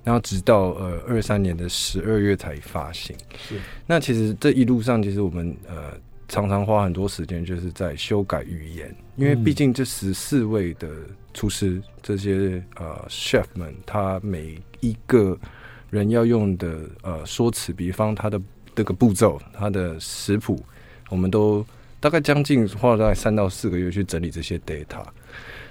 [0.04, 3.16] 然后直到呃二三年的十二月才发行。
[3.38, 3.60] 是。
[3.86, 5.94] 那其实这一路上，其实我们呃
[6.28, 10.90] 常常花很多时间，就是在修改语言，因为毕竟这十四位的
[11.36, 15.38] 厨师，这些呃 chef 们，他每一个
[15.92, 18.42] 人要用的呃说辞，比方他的。
[18.76, 20.60] 这个步骤，它的食谱，
[21.10, 21.66] 我们都
[22.00, 25.04] 大概将近花了大概三到四个月去整理这些 data。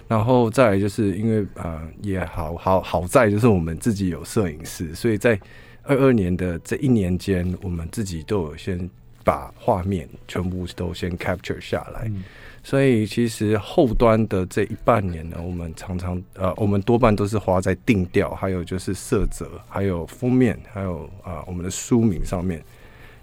[0.09, 5.41] 然后再来就是因为啊、呃，也好好好在就是我们自己有摄影师，所以在
[5.85, 8.91] 二二年的这一年间，我们自己都有先
[9.25, 12.03] 把画面全部都先 capture 下来。
[12.07, 12.25] 嗯、
[12.63, 22.63] 所以其实后端的这一半年呢，我们常常呃，我们多半都是花在定调，还有就是色泽，还有封面，还有啊、呃、我们的书名上面，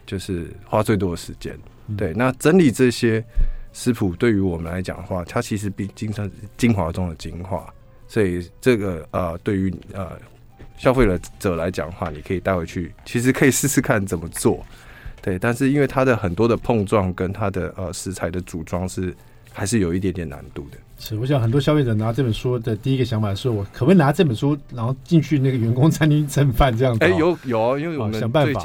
[0.10, 1.55] 就是花最多的时间。
[1.88, 3.24] 嗯、对，那整理这些。
[3.72, 7.72] 食谱对于我们来讲的话，它其实比精算精华中的精华，
[8.07, 10.20] 所以这个呃，对于呃
[10.76, 14.66] 消费者者来讲的话，你可以带回去，其实可以试试看怎么做，
[15.22, 15.38] 对。
[15.38, 19.16] 但是因为它的很多的碰撞跟它的呃食材的组装是
[19.53, 20.78] 还是有一点点难度的。
[20.97, 27.05] 是，我想很多消费者拿这本书的第一个想法是我可不可以拿这本书，然后进去那个员工餐厅蹭饭这样子？
[27.05, 28.62] 哎、欸，有有，因为我们最近、哦、想办法。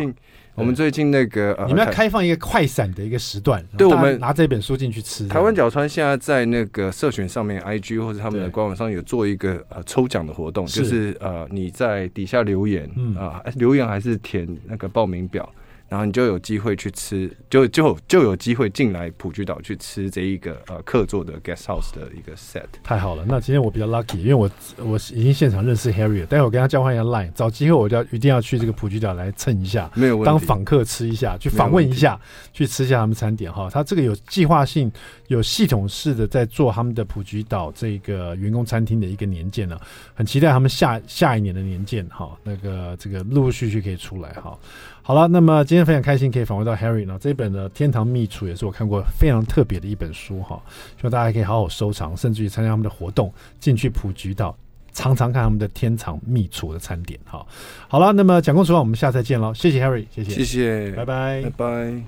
[0.55, 5.27] 我们最近那个，你们要开放一个快闪的一个时段，对，我们拿这本书进去吃。
[5.27, 12.89] 台湾角川现在在那个社群上面，IG 或者他们的官网上有做一个呃抽奖的活动，就是呃你在底下留言
[13.19, 15.49] 啊，留言还是填那个报名表。
[15.95, 22.65] 然后你就有机会去吃，就就就有机会进来普居岛去吃这一个呃客座的 guest house 的一个 set。
[22.83, 32.21] 太好了，那今天我比较 lucky，因为我我已经现场认识 Harry 了，待会我跟他交换一下 line，找机会我就要一定要去这个普居岛来蹭一下，没有问题，当访客吃一下，去访问一下，
[32.53, 33.71] 去吃一下他们餐点哈。
[33.71, 34.91] 他这个有计划性、
[35.29, 39.79] 有系统式的在做他们的普居岛这个员工餐厅的一个年鉴呢，
[40.13, 44.59] 很期待他们下下一年的年鉴哈，那个这个陆陆续续可以出来哈。
[45.07, 47.19] 好了，那么今天非常开心可以访问到 Harry 呢。
[47.21, 50.59] 这本呢《天堂秘厨》也是我看过非常特别的一本书哈，
[50.97, 53.31] 希望大家可以好好收藏，甚至于参加他们的活动，
[53.61, 54.57] 进去普及到
[54.95, 57.45] 尝尝看他们的天堂秘厨的餐点哈。
[57.87, 62.05] 好了，那么讲公厨房我们下次再见喽，谢谢 Harry，谢谢，谢谢，拜拜，拜拜。